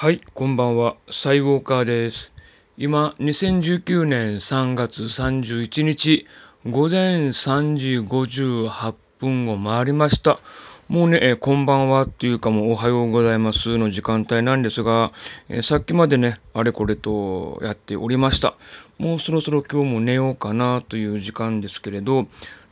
[0.00, 0.94] はい、こんばんは。
[1.10, 2.32] サイウォーカーです。
[2.76, 6.24] 今、2019年3月31日、
[6.64, 10.38] 午前3時58分を回りました。
[10.88, 15.10] もうね、えーこんばんはっていうかもうおはようございますの時間帯なんですが、
[15.50, 18.54] えーさっきまでね、あれこれとやっておりました。
[18.98, 22.22] もうそろそろ今日も寝ようかなという時間ですけれど、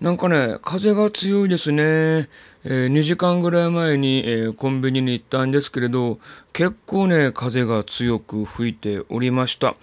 [0.01, 1.83] なんかね、風が強いですね。
[1.83, 6.19] えー2時間ぐらい前に、えーコンビニに行ったんですけれど、
[6.55, 9.75] 結構ね、風が強く吹いておりました。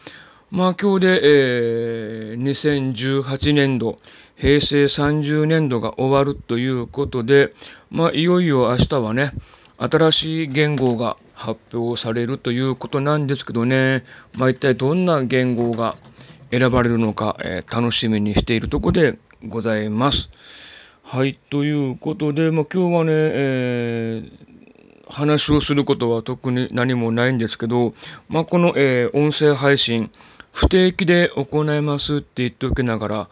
[0.53, 3.97] まあ今日で、えー2018年度、
[4.35, 7.49] 平成30年度が終わるということで、
[7.89, 9.31] まあいよいよ明日はね、
[9.79, 14.03] 新しい言語が発表されるということなんですけどね、
[14.37, 15.95] まあ一体どんな言語が
[16.51, 19.17] 選ばれるのか、えー楽しみにしているところで
[19.47, 20.29] ございます。
[21.01, 24.53] はい、ということで、まあ今日はね、えー
[25.09, 27.91] 話をすることは特に何もないんですけど、
[28.29, 30.09] まあ、この、えー音声配信、
[30.53, 33.29] 不定期で行いますって言っておきながら、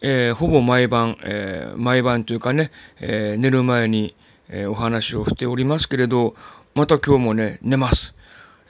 [0.00, 2.70] えーほぼ毎晩、えー毎晩というかね、
[3.00, 4.14] えー寝る前に、
[4.48, 6.34] えお話をしておりますけれど、
[6.74, 8.16] また今日もね、寝ます。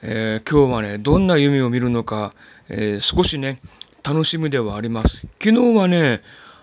[0.01, 2.33] え今日はね、どんな夢を見るのか、
[2.67, 3.59] え少しね、
[4.05, 5.25] 楽しみではあります。
[5.41, 6.19] 昨日はね、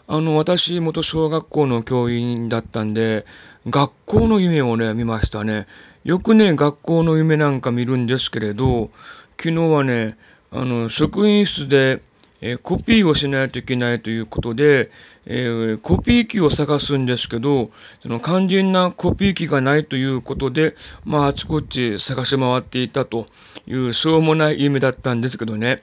[0.09, 3.25] あの、私、元小学校の教員だったんで、
[3.67, 5.67] 学校の夢をね、見ましたね。
[6.05, 8.91] よくね、学校の夢なんか見るんですけれど、
[9.39, 10.19] 昨日はね、
[10.53, 12.03] あの、職員室で、
[12.41, 14.91] えーコピーをしないといけないということで、
[15.27, 17.71] えーコピー機を探すんですけど、
[18.03, 23.27] その肝心なコピー機がないということで、まあ、あちこち探し回っていたと
[23.67, 25.83] いう、しょうもない夢だったんですけどね。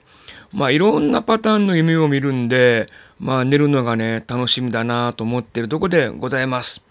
[0.52, 2.86] まあ、いろんなパターンの夢を見るんで、
[3.18, 6.82] まあ、寝るのがね、楽しみだなと思っているとこでございます。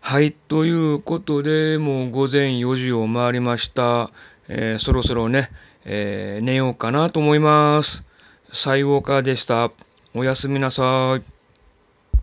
[0.00, 4.10] はい、ということで、もう午前4時を回りました。
[4.48, 5.50] えーそろそろね、
[5.84, 8.04] えー寝ようかなと思います。
[8.50, 9.70] サイウォーカーでした。
[10.14, 11.33] おやすみなさい。